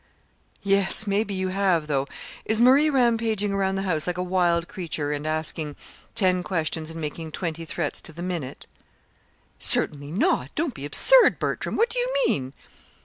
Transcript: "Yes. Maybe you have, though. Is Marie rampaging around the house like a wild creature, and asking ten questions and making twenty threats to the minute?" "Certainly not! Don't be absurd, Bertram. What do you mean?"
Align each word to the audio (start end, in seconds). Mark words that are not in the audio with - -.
"Yes. 0.63 1.05
Maybe 1.05 1.35
you 1.35 1.49
have, 1.49 1.85
though. 1.85 2.07
Is 2.43 2.59
Marie 2.59 2.89
rampaging 2.89 3.53
around 3.53 3.75
the 3.75 3.83
house 3.83 4.07
like 4.07 4.17
a 4.17 4.23
wild 4.23 4.67
creature, 4.67 5.11
and 5.11 5.27
asking 5.27 5.75
ten 6.15 6.41
questions 6.41 6.89
and 6.89 6.99
making 6.99 7.31
twenty 7.33 7.65
threats 7.65 8.01
to 8.01 8.11
the 8.11 8.23
minute?" 8.23 8.65
"Certainly 9.59 10.11
not! 10.13 10.49
Don't 10.55 10.73
be 10.73 10.85
absurd, 10.85 11.37
Bertram. 11.37 11.75
What 11.75 11.91
do 11.91 11.99
you 11.99 12.11
mean?" 12.25 12.53